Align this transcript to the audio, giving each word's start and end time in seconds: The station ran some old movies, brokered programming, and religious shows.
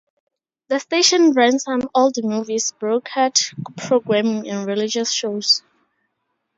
The 0.69 0.79
station 0.79 1.33
ran 1.33 1.59
some 1.59 1.87
old 1.93 2.15
movies, 2.23 2.73
brokered 2.79 3.39
programming, 3.77 4.49
and 4.49 4.65
religious 4.65 5.11
shows. 5.13 5.61